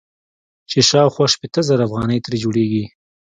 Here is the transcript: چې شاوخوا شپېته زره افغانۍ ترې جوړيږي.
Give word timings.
چې 0.69 0.79
شاوخوا 0.89 1.25
شپېته 1.33 1.61
زره 1.69 1.83
افغانۍ 1.87 2.17
ترې 2.25 2.37
جوړيږي. 2.43 2.83